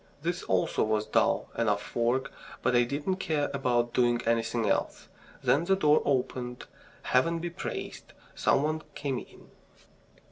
This 0.23 0.41
also 0.41 0.83
was 0.83 1.05
dull 1.05 1.51
enough 1.55 1.95
work, 1.95 2.31
but 2.63 2.75
I 2.75 2.85
didn't 2.85 3.17
care 3.17 3.51
about 3.53 3.93
doing 3.93 4.19
anything 4.25 4.67
else. 4.67 5.09
Then 5.43 5.65
the 5.65 5.75
door 5.75 6.01
opened. 6.05 6.65
Heaven 7.03 7.37
be 7.37 7.51
praised! 7.51 8.13
Some 8.33 8.63
one 8.63 8.81
came 8.95 9.19
in. 9.19 9.51